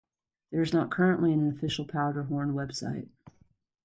There 0.49 0.63
is 0.63 0.73
not 0.73 0.89
currently 0.89 1.31
an 1.31 1.47
official 1.47 1.85
Powder 1.85 2.23
Horn 2.23 2.55
website. 2.55 3.09